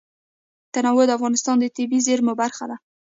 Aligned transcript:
تنوع 0.73 1.03
د 1.07 1.11
افغانستان 1.17 1.55
د 1.59 1.65
طبیعي 1.77 1.99
زیرمو 2.07 2.33
برخه 2.41 2.63
ده. 2.71 2.77